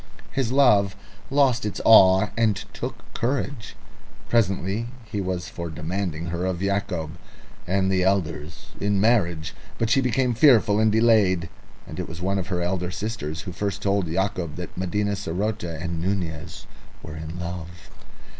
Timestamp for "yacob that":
14.07-14.75